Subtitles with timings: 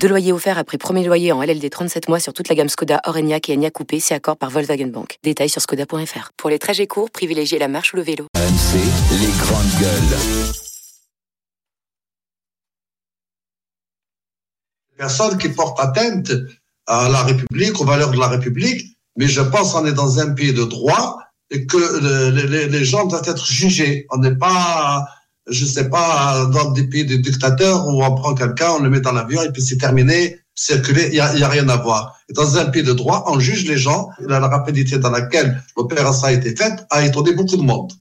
[0.00, 3.00] Deux loyers offerts après premier loyer en LLD 37 mois sur toute la gamme Skoda,
[3.04, 5.18] Orenia et Enya Coupé, c'est accord par Volkswagen Bank.
[5.24, 6.30] Détails sur skoda.fr.
[6.36, 8.26] Pour les trajets courts, privilégiez la marche ou le vélo.
[8.36, 8.78] RMC,
[9.20, 10.18] les grandes gueules.
[14.96, 16.30] Personne qui porte atteinte
[16.86, 20.32] à la République, aux valeurs de la République, mais je pense qu'on est dans un
[20.32, 21.18] pays de droit
[21.50, 24.06] et que le- les, les gens doivent être jugés.
[24.10, 25.06] On n'est pas,
[25.48, 29.00] je sais pas, dans des pays de dictateurs où on prend quelqu'un, on le met
[29.00, 32.18] dans l'avion et puis c'est terminé, circuler, il y a, y a rien à voir.
[32.34, 34.10] Dans un pays de droit, on juge les gens.
[34.20, 37.92] La rapidité dans laquelle l'opération a été faite a étonné beaucoup de monde.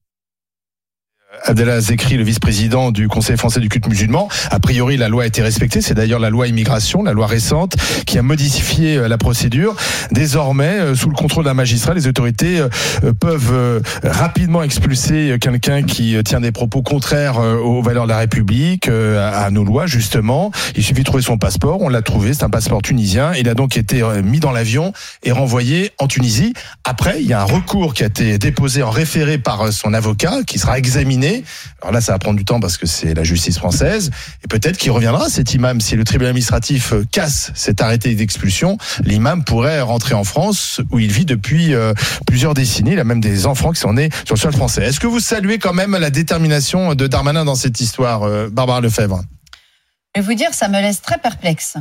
[1.48, 4.28] Abdallah Zekri, le vice-président du Conseil français du culte musulman.
[4.50, 5.80] A priori, la loi a été respectée.
[5.80, 7.76] C'est d'ailleurs la loi immigration, la loi récente,
[8.08, 9.76] qui a modifié euh, la procédure.
[10.12, 16.18] Désormais, euh, sous le contrôle d'un magistrat, les autorités euh, peuvent rapidement expulser quelqu'un qui
[16.24, 20.52] tient des propos contraires aux valeurs de la République, à nos lois, justement.
[20.76, 21.82] Il suffit de trouver son passeport.
[21.82, 22.34] On l'a trouvé.
[22.34, 23.34] C'est un passeport tunisien.
[23.34, 24.94] Il a donc été mis dans l'avion
[25.24, 26.54] et renvoyé en Tunisie.
[26.84, 30.44] Après, il y a un recours qui a été déposé en référé par son avocat,
[30.46, 31.35] qui sera examiné.
[31.82, 34.12] Alors là, ça va prendre du temps parce que c'est la justice française.
[34.44, 35.82] Et peut-être qu'il reviendra, cet imam.
[35.82, 41.00] Si le tribunal administratif euh, casse cet arrêté d'expulsion, l'imam pourrait rentrer en France, où
[41.00, 41.94] il vit depuis euh,
[42.26, 42.94] plusieurs décennies.
[42.94, 44.84] Il a même des enfants qui sont nés sur le sol français.
[44.86, 48.82] Est-ce que vous saluez quand même la détermination de Darmanin dans cette histoire, euh, Barbara
[48.82, 49.24] Lefebvre?
[50.16, 51.76] Je vais vous dire, ça me laisse très perplexe.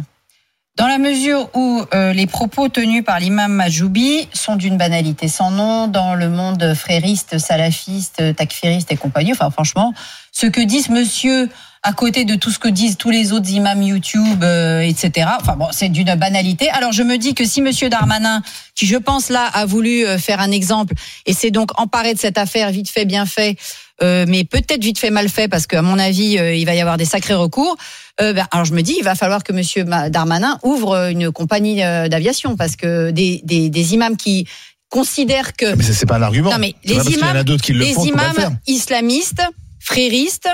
[0.77, 5.53] Dans la mesure où euh, les propos tenus par l'imam Majoubi sont d'une banalité sans
[5.53, 9.31] nom dans le monde frériste, salafiste, takfiriste et compagnie.
[9.31, 9.95] Enfin, franchement,
[10.33, 11.49] ce que ce monsieur
[11.87, 15.29] à côté de tout ce que disent tous les autres imams YouTube, euh, etc.
[15.39, 16.71] Enfin bon, c'est d'une banalité.
[16.71, 18.43] Alors je me dis que si Monsieur Darmanin,
[18.75, 20.95] qui je pense là a voulu euh, faire un exemple
[21.27, 23.57] et s'est donc emparé de cette affaire vite fait, bien fait,
[24.03, 26.81] euh, mais peut-être vite fait, mal fait, parce qu'à mon avis, euh, il va y
[26.81, 27.77] avoir des sacrés recours.
[28.21, 31.31] Euh, ben, alors je me dis, il va falloir que Monsieur Ma- Darmanin ouvre une
[31.33, 34.47] compagnie euh, d'aviation, parce que des, des, des imams qui
[34.89, 36.51] considèrent que Mais ça, c'est pas un argument.
[36.51, 38.57] non mais les parce qu'il y en a imams, d'autres qui le les font imams
[38.67, 39.43] islamistes,
[39.81, 40.49] fréristes,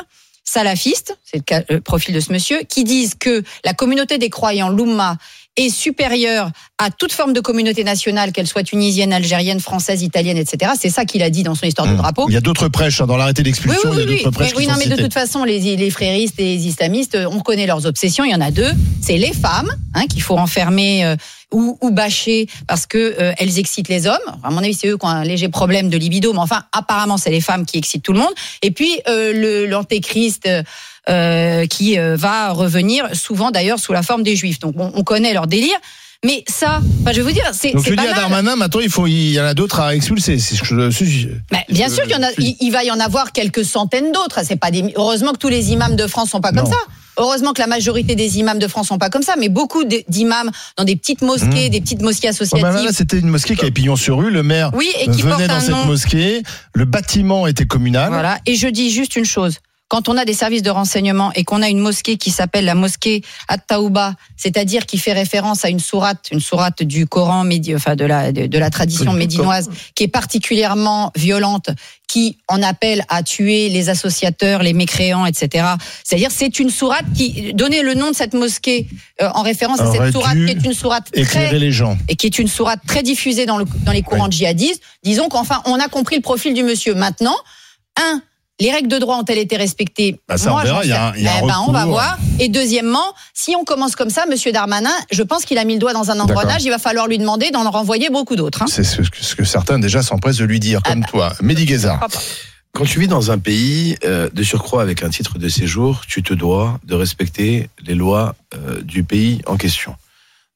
[0.45, 4.69] salafistes, c'est le, le profil de ce monsieur, qui disent que la communauté des croyants,
[4.69, 5.17] l'Oumma,
[5.57, 10.73] est supérieure à toute forme de communauté nationale, qu'elle soit tunisienne, algérienne, française, italienne, etc.
[10.79, 11.99] C'est ça qu'il a dit dans son histoire de Hum.
[11.99, 12.27] drapeau.
[12.29, 13.91] Il y a d'autres prêches hein, dans l'arrêté Oui, d'expulsion.
[13.91, 14.35] oui, il y a oui, d'autres oui.
[14.35, 17.15] prêches qui oui, sont non, mais de toute façon, les, les fréristes et les islamistes,
[17.17, 18.25] euh, on connaît leurs obsessions.
[18.25, 18.71] Il y en a deux.
[19.03, 21.17] C'est les femmes hein, qu'il faut enfermer euh,
[21.53, 24.17] ou, ou bâcher parce que euh, elles excitent les hommes.
[24.45, 27.17] À mon avis, c'est eux qui ont un léger problème de libido, mais enfin, apparemment,
[27.19, 28.33] c'est les femmes qui excitent tout le monde.
[28.63, 30.49] Et puis euh, le l'antéchrist.
[31.09, 34.59] Euh, qui euh, va revenir souvent d'ailleurs sous la forme des juifs.
[34.61, 35.77] Donc on, on connaît leur délire.
[36.23, 38.13] Mais ça, enfin, je vais vous dire, c'est Donc tu dis à.
[38.13, 40.39] Darmanin, maintenant il faut, il y en a d'autres à expulser.
[40.39, 41.29] C'est ce que je suis.
[41.51, 44.13] Mais bien sûr qu'il y en a, il, il va y en avoir quelques centaines
[44.13, 44.41] d'autres.
[44.45, 46.77] C'est pas des, heureusement que tous les imams de France sont pas comme ça.
[47.17, 50.51] Heureusement que la majorité des imams de France sont pas comme ça, mais beaucoup d'imams
[50.77, 51.71] dans des petites mosquées, Mmh.
[51.71, 52.63] des petites mosquées Ouais, associatives.
[52.63, 54.31] bah là, c'était une mosquée qui avait pignon sur rue.
[54.31, 55.85] Le maire oui, et qui venait dans cette nom.
[55.87, 56.43] mosquée.
[56.75, 58.11] Le bâtiment était communal.
[58.11, 58.39] Voilà.
[58.47, 59.57] Et je dis juste une chose.
[59.91, 62.77] Quand on a des services de renseignement et qu'on a une mosquée qui s'appelle la
[62.77, 68.05] mosquée At-Taouba, c'est-à-dire qui fait référence à une sourate, une sourate du Coran, enfin de
[68.05, 71.71] la de, de la tradition médinoise, qui est particulièrement violente,
[72.07, 75.67] qui en appelle à tuer les associateurs, les mécréants, etc.
[76.05, 78.87] C'est-à-dire c'est une sourate qui donnait le nom de cette mosquée
[79.21, 81.99] euh, en référence à cette sourate qui est une sourate très les gens.
[82.09, 85.61] et qui est une sourate très diffusée dans, le, dans les courants djihadistes, disons qu'enfin,
[85.65, 86.95] on a compris le profil du monsieur.
[86.95, 87.37] Maintenant,
[88.01, 88.23] un,
[88.61, 91.09] les règles de droit ont-elles été respectées Bah, ça, on verra, j'en il y a
[91.09, 92.19] un- sais- il y a un Eh ben, on va voir.
[92.39, 95.79] Et deuxièmement, si on commence comme ça, monsieur Darmanin, je pense qu'il a mis le
[95.81, 98.63] doigt dans un engrenage, il va falloir lui demander d'en renvoyer beaucoup d'autres.
[98.63, 98.67] hein.
[98.69, 101.07] C'est ce, que- ce que certains déjà s'empressent de lui dire, Ah comme bah.
[101.11, 101.33] toi.
[101.43, 102.07] Mehdi Guézard.
[102.73, 106.23] Quand tu vis dans un pays euh, de surcroît avec un titre de séjour, tu
[106.23, 109.97] te dois de respecter les lois euh, du pays en question.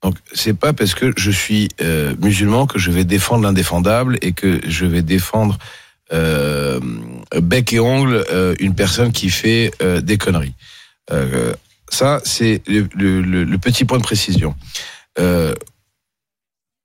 [0.03, 4.33] Donc c'est pas parce que je suis euh, musulman que je vais défendre l'indéfendable et
[4.33, 5.59] que je vais défendre
[6.13, 6.79] euh,
[7.41, 10.55] bec et ongle euh, une personne qui fait euh, des conneries.
[11.13, 11.53] Euh,
[11.91, 14.55] ça c'est le, le- le- le petit point de précision.
[15.19, 15.55] Euh,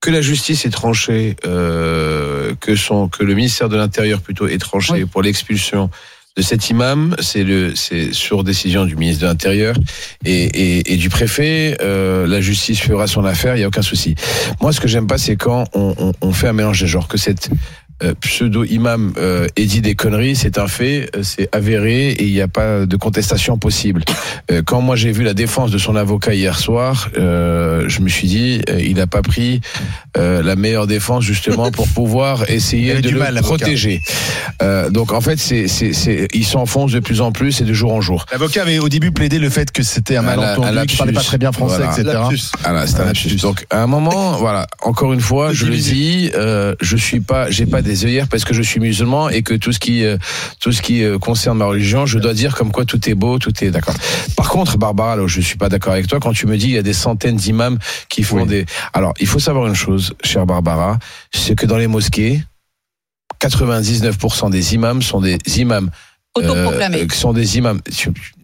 [0.01, 4.57] que la justice est tranchée, euh, que son, que le ministère de l'Intérieur plutôt est
[4.57, 5.06] tranché Oui.
[5.06, 5.90] pour l'expulsion
[6.38, 9.75] de cet imam, c'est le, c'est sur décision du ministre de l'Intérieur
[10.24, 10.44] et,
[10.78, 11.75] et, et du préfet.
[11.81, 14.16] euh, la justice fera son affaire, il y a aucun souci.
[14.62, 17.10] Moi, ce que j'aime pas, c'est quand on, on, on fait un mélange des genres,
[17.10, 17.50] que cette
[18.04, 22.34] euh, pseudo-imam euh, ait dit des conneries, c'est un fait, euh, c'est avéré et il
[22.34, 24.04] n'y a pas de contestation possible.
[24.51, 28.10] Euh, quand moi j'ai vu la défense de son avocat hier soir, euh, je me
[28.10, 29.62] suis dit, euh, il n'a pas pris
[30.18, 34.01] euh, la meilleure défense justement pour pouvoir essayer de le mal, protéger.
[34.62, 37.74] Euh, donc en fait, c'est, c'est, c'est, il s'enfonce de plus en plus et de
[37.74, 38.25] jour en jour.
[38.31, 41.38] L'avocat avait au début plaidé le fait que c'était un malentendu, qu'il parlait pas très
[41.38, 42.28] bien français, Voilà.
[42.30, 42.48] etc.
[42.63, 43.36] Ah là, c'est un lapsus.
[43.42, 47.50] Donc à un moment, voilà, encore une fois, je le dis, euh, je suis pas,
[47.50, 50.18] j'ai pas des œillères parce que je suis musulman et que tout ce qui, euh,
[50.59, 53.39] tout ce qui euh, concerne ma religion, je dois dire comme quoi tout est beau,
[53.39, 53.95] tout est d'accord.
[54.38, 56.71] Par contre, Barbara, où je suis pas d'accord avec toi quand tu me dis il
[56.74, 57.77] y a des centaines d'imams
[58.07, 58.47] qui font Oui.
[58.47, 58.65] des.
[58.94, 61.00] Alors, il faut savoir une chose, chère Barbara,
[61.33, 62.41] c'est que dans les mosquées,
[63.41, 65.89] 99% des imams sont des imams.
[66.38, 67.01] euh, Autoproclamé.
[67.01, 67.81] euh, qui sont des imams.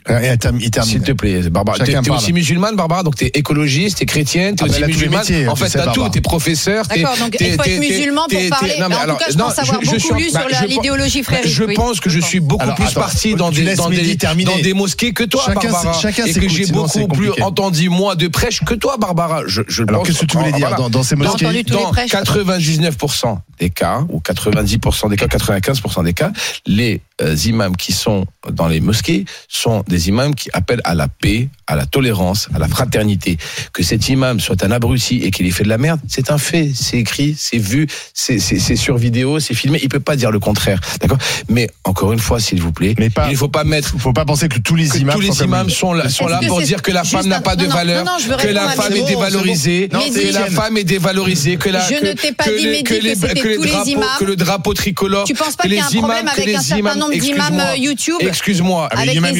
[0.08, 0.92] Tu- Et il termine- il termine.
[0.92, 1.80] s'il te plaît, Barbara.
[1.80, 2.12] T'es parle.
[2.12, 5.20] aussi musulmane, Barbara, donc t'es écologiste, t'es chrétienne, t'es Ah bah, aussi les musulmane.
[5.20, 6.88] métiers, en fait, t'as tout, t'es professeur.
[6.88, 8.76] t'es- D'accord, donc il faut être musulman pour parler.
[8.80, 10.32] non, Mais en alors, tout cas, je non, pense avoir je- je beaucoup suis- lu
[10.34, 11.56] bah, sur pense- l'idéologie frériste.
[11.56, 11.74] Je oui.
[11.74, 14.18] pense que je suis beaucoup Alors, plus attends, parti dans des, laisses dans, Mehdi des,
[14.18, 14.52] terminer.
[14.52, 16.00] dans des mosquées que toi, Chacun- Barbara.
[16.00, 19.42] chacun et que j'ai beaucoup plus entendu, moi, de prêches que toi, Barbara.
[19.48, 22.12] Je, je Alors, pense- qu'est-ce que tu voulais dire dans, ces mosquées Dans prêches.
[22.12, 26.32] 99% des cas, ou 90% des cas, 95% des cas,
[26.66, 31.08] les euh, imams qui sont dans les mosquées sont des imams qui appellent à la
[31.08, 33.38] paix, à la tolérance, à la fraternité.
[33.74, 36.38] Que cet imam soit un abruti et qu'il ait fait de la merde, c'est un
[36.38, 38.40] fait, c'est écrit, c'est vu, c'est
[38.76, 39.80] sur vidéo, c'est filmé.
[39.82, 41.18] Il peut pas dire le contraire, d'accord?
[41.50, 44.14] Mais encore une fois, s'il vous plaît, Mais pas- il ne faut pas mettre Faut
[44.14, 46.82] pas penser que tous les que imams tous les sont imams là, sont pour dire
[46.82, 48.94] que la femme n'a pas de non, valeur, non, non, je veux que la femme
[48.94, 52.58] est dévalorisée, que la femme est dévalorisée, que la Je que, ne t'ai pas que
[52.58, 53.96] dit,
[54.26, 56.78] le drapeau tricolore, Tu penses pas que qu'il y a les un problème avec certain
[56.78, 58.88] imams- nombre d'imams euh, YouTube Excuse-moi.
[58.92, 59.34] avec les imams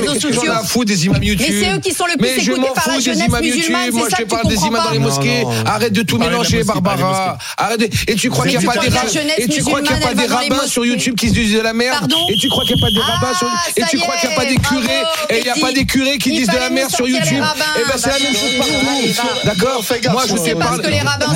[0.00, 2.28] réseaux sociaux ai à foutre des imams YouTube Mais c'est eux qui sont le plus
[2.28, 4.56] Mais je écoutés m'en par la fous des jeunesse imams musulmane, Moi, je parle des
[4.56, 5.44] imams dans les mosquées.
[5.66, 7.38] Arrête de tout mélanger, Barbara.
[7.56, 7.92] Arrête.
[8.08, 10.14] Et tu crois qu'il n'y a pas des Et tu crois qu'il n'y a pas
[10.14, 12.82] des rabbins sur YouTube qui se disent de la merde Et tu crois qu'il n'y
[12.82, 15.02] a pas des Ah, rabbins sur Et tu crois qu'il n'y a pas des curés
[15.30, 17.64] Et il n'y a pas des curés qui disent de la merde sur YouTube rabbins.
[17.76, 19.28] Eh ben c'est la même chose partout.
[19.44, 20.82] D'accord Moi je te parle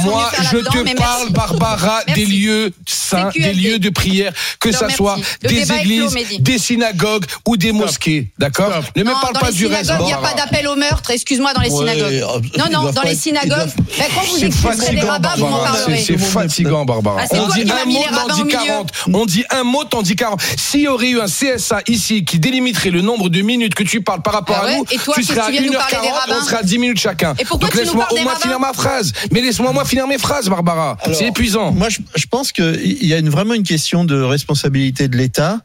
[0.04, 1.30] Moi je te parle.
[1.30, 7.24] Barbara des lieux saints, des lieux de prière, que ça soit des églises, des synagogues
[7.46, 8.28] ou des mosquées.
[8.38, 8.84] D'accord Stop.
[8.96, 9.84] Ne me parle pas du reste.
[9.84, 12.12] synagogues, il n'y a pas d'appel au meurtre, excuse-moi, dans les synagogues.
[12.12, 13.70] euh, Non, non, dans les synagogues,
[14.14, 16.02] quand vous C'est expliquerez des fatigant, rabbins, vous m'en parlerez.
[16.04, 17.22] C'est fatigant, Barbara.
[17.22, 18.50] Ah, on dit un mot, t'en milieu.
[18.50, 18.90] 40.
[19.12, 20.40] On dit un mot, t'en dis 40.
[20.56, 24.02] S'il y aurait eu un CSA ici qui délimiterait le nombre de minutes que tu
[24.02, 24.84] parles par rapport Ah à nous,
[25.14, 27.34] tu serais à tu viens nous parler des 1h40, on serait à 10 minutes chacun.
[27.38, 29.12] Et pourquoi Donc tu nous laisse-moi parles au des moins finir ma phrase.
[29.30, 30.96] Mais laisse-moi moi finir mes phrases, Barbara.
[31.12, 31.72] C'est épuisant.
[31.72, 35.58] Moi, je, pense qu'il y a vraiment une question de responsabilité de l'État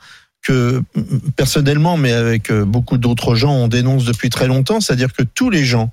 [0.43, 5.13] que mm, personnellement, mais avec euh, beaucoup d'autres gens, on dénonce depuis très longtemps, c'est-à-dire
[5.13, 5.91] que tous les gens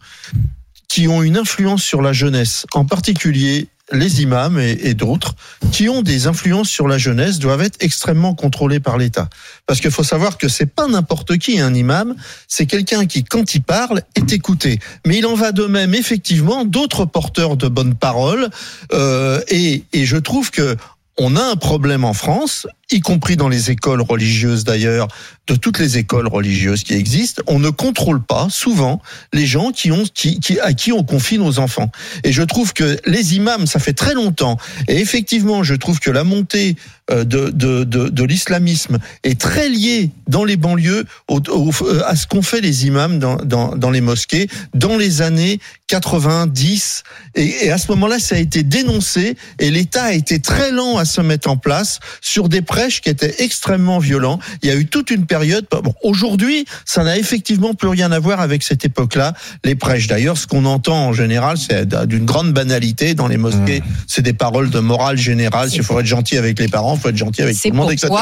[0.89, 5.35] qui ont une influence sur la jeunesse, en particulier les imams et, d'autres,
[5.71, 9.29] qui ont des influences sur la jeunesse, doivent être extrêmement contrôlés par l'État.
[9.67, 12.15] Parce qu'il faut savoir que c'est pas n'importe qui un imam,
[12.49, 14.79] c'est quelqu'un qui, quand il parle, est écouté.
[15.07, 18.49] Mais il en va de même, effectivement, d'autres porteurs de bonnes paroles.
[18.93, 20.77] euh, et, et je trouve que
[21.17, 25.09] on a un problème en France, y compris dans les écoles religieuses d'ailleurs,
[25.47, 29.03] de toutes les écoles religieuses qui existent, on ne contrôle pas souvent
[29.33, 31.91] les gens qui ont, qui, à qui on confie nos enfants.
[32.23, 34.59] Et je trouve que les imams, ça fait très longtemps.
[34.89, 36.77] Et effectivement, je trouve que la montée
[37.11, 42.41] euh, de, de, de, l'islamisme est très liée dans les banlieues euh, à ce qu'ont
[42.41, 47.03] fait les imams dans, dans, dans les mosquées dans les années 90.
[47.35, 50.97] Et, et à ce moment-là, ça a été dénoncé et l'État a été très lent
[50.97, 54.41] à se mettre en place sur des prêches qui étaient extrêmement violents.
[54.63, 55.65] Il y a eu toute une période.
[55.71, 59.33] Bon, aujourd'hui, ça n'a effectivement plus rien à voir avec cette époque-là.
[59.63, 63.81] Les prêches, d'ailleurs, ce qu'on entend en général, c'est d'une grande banalité dans les mosquées.
[64.09, 65.69] C'est des paroles de morale générale.
[65.73, 67.93] Il faut être gentil avec les parents, il faut être gentil avec tout le monde,
[67.93, 68.13] etc.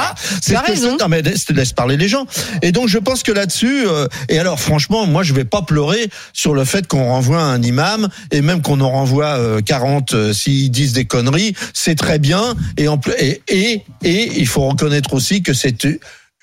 [0.43, 0.99] C'est raison.
[1.01, 2.27] non, mais laisse, laisse parler les gens.
[2.61, 6.11] Et donc, je pense que là-dessus, euh, et alors, franchement, moi, je vais pas pleurer
[6.35, 10.33] sur le fait qu'on renvoie un imam et même qu'on en renvoie euh, 40 euh,
[10.35, 11.55] s'ils disent des conneries.
[11.73, 12.55] C'est très bien.
[12.77, 15.87] Et, en plus, et, et, et il faut reconnaître aussi que c'est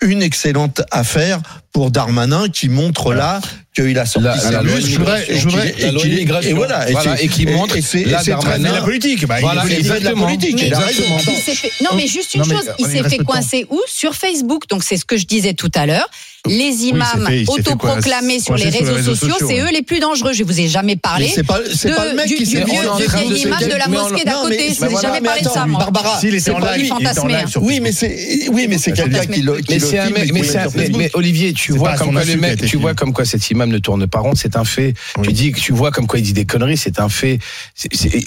[0.02, 1.42] une excellente affaire
[1.74, 3.42] pour Darmanin qui montre là
[3.76, 5.34] qu'il a sorti La- ses la loi muscles immigration.
[5.34, 6.50] et Je voudrais- qu'il- et la immigration.
[6.50, 8.18] et voilà, et, Voilà, et qui montre et et bien.
[8.72, 9.26] la politique.
[9.28, 10.56] Bah, il Voilà, est- Il fait de la politique.
[10.56, 10.76] Mais il
[11.56, 13.80] fait- Non, mais juste une Non, mais, chose, il il s'est fait coincer où?
[13.88, 14.64] Sur Facebook.
[14.70, 16.10] Donc c'est ce que je disais tout à l'heure.
[16.48, 20.32] Les imams fait autoproclamés sur les réseaux sociaux, c'est eux les plus dangereux.
[20.34, 21.28] Je vous ai jamais Mais parlé.
[21.46, 23.88] pas, de- pas le mec du, qui du vieux, est de vieil imam de la
[23.88, 24.70] mosquée d'à côté.
[24.70, 25.80] Je vous ai voilà, jamais mais parlé de ça, moi.
[25.82, 29.74] Barbara, il était en live Oui, mais c'est, oui, mais c'est quelqu'un qui le, qui
[29.74, 33.50] Mais qui Olivier, tu vois comme quoi le qui mec, tu vois comme quoi cet
[33.50, 34.94] imam imams ne tournent pas rond, c'est un fait.
[35.24, 37.40] Tu dis que tu vois comme quoi il dit des conneries, c'est un fait.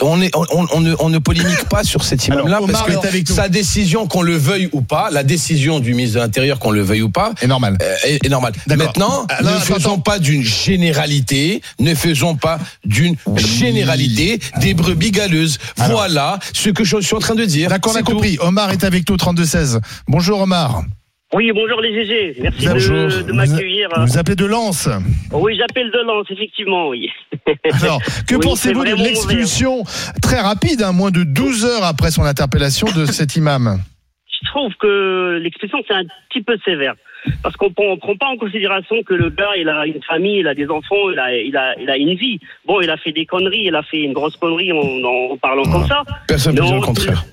[0.01, 3.07] On, est, on, on- on ne, on ne polémique pas sur cet imam-là parce que
[3.07, 6.71] avec sa décision, qu'on le veuille ou pas, la décision du ministre de l'Intérieur, qu'on
[6.71, 7.77] le veuille ou pas, est normal.
[7.83, 8.53] euh, est, est normal.
[8.67, 8.87] D'accord.
[8.87, 9.99] Maintenant, Alors, ne attends, faisons attends.
[10.01, 15.59] pas d'une généralité, ne faisons pas d'une généralité des brebis galeuses.
[15.79, 15.99] Alors.
[15.99, 17.69] Voilà ce que je suis en train de dire.
[17.71, 18.13] D'accord, on a tout.
[18.13, 18.39] compris.
[18.41, 19.81] Omar est avec nous, 32-16.
[20.09, 20.83] Bonjour Omar.
[21.35, 22.41] Oui, bonjour les GG.
[22.43, 23.07] Merci Bonjour.
[23.09, 23.89] de, de m'accueillir.
[23.97, 24.89] Vous vous appelez de Lens.
[25.33, 27.09] Oui, j'appelle de Lens, effectivement, oui.
[27.83, 29.83] Alors, que Oui, pensez-vous de l'expulsion
[30.21, 33.79] très rapide, hein, moins de 12 heures après son interpellation de cet imam
[34.43, 36.95] Je trouve que l'expression, c'est un petit peu sévère.
[37.43, 40.49] Parce qu'on ne prend pas en considération que le gars, il a une famille, il
[40.49, 42.41] a des enfants, il a, il a, il a une vie.
[42.67, 45.87] Bon, il a fait des conneries, il a fait une grosse connerie en, parlant comme
[45.87, 46.03] ça.
[46.29, 47.25] Personne ne dire le on- contraire.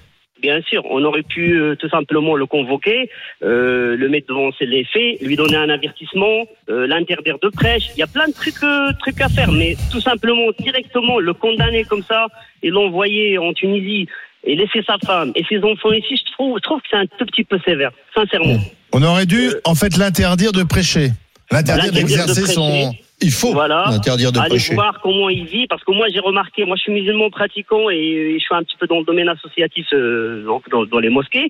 [0.41, 3.09] Bien sûr, on aurait pu euh, tout simplement le convoquer,
[3.43, 7.89] euh, le mettre devant les faits, lui donner un avertissement, euh, l'interdire de prêche.
[7.95, 11.33] Il y a plein de trucs, euh, trucs à faire, mais tout simplement directement le
[11.33, 12.27] condamner comme ça
[12.63, 14.07] et l'envoyer en Tunisie
[14.45, 17.05] et laisser sa femme et ses enfants ici, je trouve, je trouve que c'est un
[17.05, 18.57] tout petit peu sévère, sincèrement.
[18.93, 21.09] On aurait dû, en fait, l'interdire de prêcher.
[21.51, 22.93] L'interdire L'interdire de d'exercer son.
[23.21, 23.87] Il faut Voilà.
[23.89, 24.75] interdire de Allez prêcher.
[24.75, 28.35] voir comment il vit, parce que moi j'ai remarqué, moi je suis musulman pratiquant et
[28.35, 31.49] je suis un petit peu dans le domaine associatif, euh, donc dans, dans les mosquées.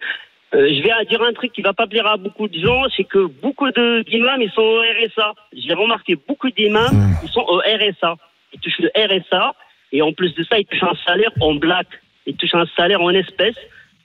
[0.55, 3.03] Euh, je vais dire un truc qui va pas plaire à beaucoup de gens, c'est
[3.03, 5.33] que beaucoup de d'imams ils sont au RSA.
[5.53, 7.15] J'ai remarqué beaucoup d'imams Mmh.
[7.23, 8.15] ils sont au RSA.
[8.53, 9.53] Ils touchent le RSA
[9.91, 11.85] et en plus de ça ils touchent un salaire en black.
[12.25, 13.55] Ils touchent un salaire en espèces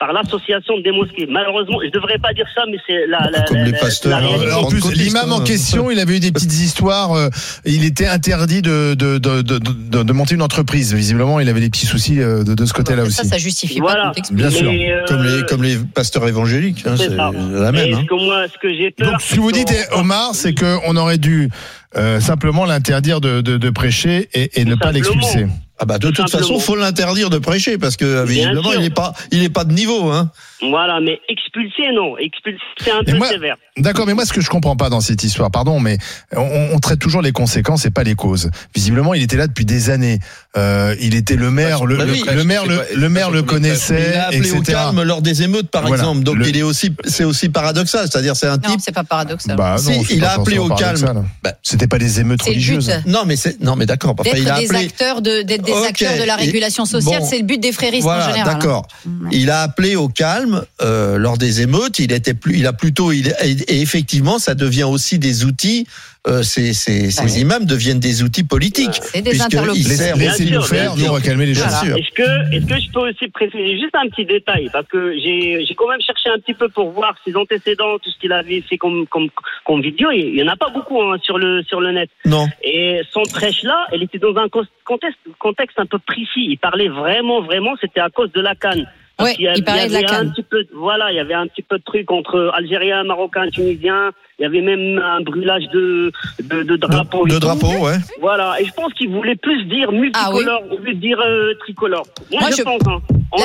[0.05, 1.27] par l'association des mosquées.
[1.31, 4.21] Malheureusement, je devrais pas dire ça, mais c'est la, la, Comme la- les la- pasteurs.
[4.21, 4.27] la.
[4.27, 5.45] Alors, en plus, l'imam en hein.
[5.45, 7.13] question, il avait eu des petites histoires.
[7.15, 7.29] euh,
[7.65, 10.93] il était interdit de, de, de, de, de- de monter une entreprise.
[10.93, 13.29] Visiblement, il avait des petits soucis euh, de, de ce côté-là ça, aussi.
[13.29, 14.13] ça justifie Voilà.
[14.15, 14.21] pas.
[14.31, 14.71] Bien sûr.
[14.71, 17.31] Euh, Comme les, comme les pasteurs évangéliques, hein, C'est ça.
[17.35, 17.87] la même.
[17.89, 18.01] Et hein.
[18.03, 19.11] ce que moi, ce que j'ai peur.
[19.13, 21.49] Donc, ce que vous c'est dites, eh, Omar, c'est qu'on aurait dû
[21.97, 25.47] euh, simplement l'interdire de, de, de prêcher et, et ne pas l'expulser.
[25.85, 26.41] Ah bah de toute simplement.
[26.55, 29.75] façon, faut l'interdire de prêcher parce que visiblement il est pas, il est pas de
[29.75, 30.11] niveau.
[30.11, 30.31] Hein.
[30.71, 32.17] Voilà, mais expulser, non.
[32.17, 33.57] Expulser, c'est un Et peu moi- sévère.
[33.77, 35.99] D'accord, mais moi, ce que je comprends pas dans cette histoire, pardon, mais
[36.35, 38.51] on, on traite toujours les conséquences et pas les causes.
[38.75, 40.21] Visiblement, il était là depuis des années.
[40.57, 43.41] Euh, il était le maire, le, Bah le- oui, le maire, le, le maire le
[43.41, 45.97] son Il connaissait, a appelé au calme lors des émeutes, par Voilà.
[46.03, 46.23] exemple.
[46.23, 48.07] Donc Le- il est aussi, c'est aussi paradoxal.
[48.11, 48.81] C'est-à-dire, c'est un Non, type.
[48.83, 49.57] c'est pas paradoxal.
[49.57, 51.25] Bah non, il pas a appelé au calme.
[51.43, 52.71] Bah, C'était pas des émeutes C'est le but.
[52.71, 52.93] religieuses.
[53.07, 54.15] Non, mais c'est, non, mais d'accord.
[54.19, 54.87] Enfin, il a des appelé.
[54.87, 55.89] acteurs de, d'être des Ok.
[55.89, 57.27] acteurs de la régulation sociale, bon.
[57.29, 58.49] c'est le but des fréristes en Voilà, général.
[58.49, 58.53] hein.
[58.55, 58.87] d'accord.
[59.33, 61.99] Il a appelé au calme euh, lors des émeutes.
[61.99, 65.87] Il était plus, il a plutôt, il, et effectivement, ça devient aussi des outils.
[66.27, 68.99] Euh, ces, ces, ces imams deviennent des outils politiques.
[69.03, 70.17] C'est des interlocuteurs.
[70.17, 71.97] Laissez-nous faire, bien nous, on va calmer les sûr.
[71.97, 75.67] Est-ce que, est-ce que je peux aussi préciser juste un petit détail Parce que j'ai,
[75.67, 78.63] j'ai quand même cherché un petit peu pour voir ses antécédents, tout ce qu'il avait
[78.63, 79.29] fait comme, comme,
[79.67, 80.11] comme vidéo.
[80.13, 82.09] Il y en a pas beaucoup hein, sur, le, sur le net.
[82.25, 82.47] Non.
[82.63, 86.47] Et son prêche-là, elle était dans un contexte, contexte un peu précis.
[86.49, 88.89] Il parlait vraiment, vraiment, c'était à cause de la canne.
[89.23, 91.17] Ouais, qu'il y a- il parlait y de la avait un petit peu, voilà, il
[91.17, 94.11] y avait un petit peu de truc entre Algériens, Marocains, Tunisiens.
[94.39, 96.11] Il y avait même un brûlage de,
[96.43, 97.25] de, de drapeaux.
[97.29, 97.95] De drapeaux, ouais.
[98.21, 102.05] Voilà, et je pense qu'il voulait plus dire multicolore au lieu de dire euh, tricolore.
[102.33, 102.81] Moi, Moi, je, je- pense.
[102.89, 102.99] Hein,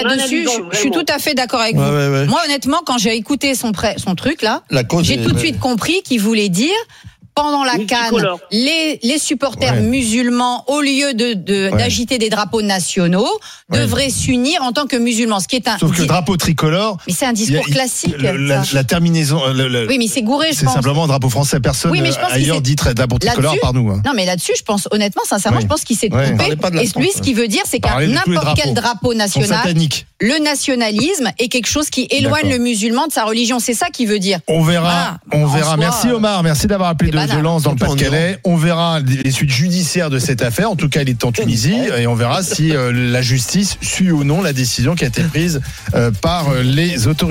[0.03, 1.95] Là-dessus, je, je suis tout à fait d'accord avec Ouais, vous.
[1.95, 2.25] ouais, ouais.
[2.25, 4.63] Moi, honnêtement, quand j'ai écouté son, son truc là,
[5.03, 5.39] j'ai tout de ouais.
[5.39, 6.75] suite compris qu'il voulait dire
[7.35, 8.39] pendant la canne, Multicolore.
[8.51, 9.81] les, les supporters Ouais.
[9.81, 11.77] musulmans, au lieu de de- Ouais.
[11.77, 13.27] d'agiter des drapeaux nationaux,
[13.69, 13.79] Ouais.
[13.79, 15.39] devraient s'unir en tant que musulmans.
[15.39, 15.77] Ce qui est un.
[15.77, 18.15] Sauf que le drapeau tricolore, Mais c'est un a- discours classique.
[18.17, 21.29] le- la, terminaison, euh, le- le- Oui, mais c'est gouré, je c'est simplement un drapeau
[21.29, 21.59] français.
[21.59, 23.89] Personne Oui, mais je pense euh, ailleurs dit très drapeau tricolore par nous.
[23.91, 24.01] hein.
[24.05, 25.63] Non, mais là-dessus, je pense, honnêtement, sincèrement, Oui.
[25.63, 26.33] je pense qu'il s'est trompé.
[26.71, 29.73] La Et lui, ce qu'il veut dire, c'est qu'à n'importe quel drapeau national,
[30.21, 32.57] le nationalisme est quelque chose qui éloigne D'accord.
[32.57, 33.59] le musulman de sa religion.
[33.59, 34.39] C'est ça qu'il veut dire.
[34.47, 35.43] On verra, Voilà.
[35.43, 35.67] on verra.
[35.69, 38.39] soi, Merci Omar, merci d'avoir appelé dans le On Pas-de-Calais.
[38.59, 40.69] Verra les les suites judiciaires de cette affaire.
[40.71, 44.11] En tout cas, il est en Tunisie et on verra si euh, la justice suit
[44.11, 45.61] ou non la décision qui a été prise
[45.93, 47.29] euh, par euh, les autorités.